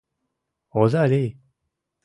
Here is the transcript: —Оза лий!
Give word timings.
—Оза 0.79 1.03
лий! 1.11 1.29